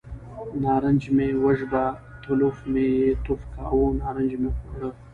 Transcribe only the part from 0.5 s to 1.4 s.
نارنج مې